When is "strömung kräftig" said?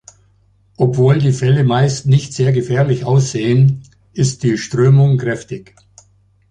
4.57-5.75